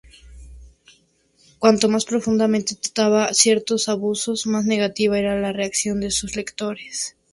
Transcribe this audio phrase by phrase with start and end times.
[1.59, 7.15] Cuanto más profundamente trataba ciertos abusos, más negativa era la reacción de sus lectores.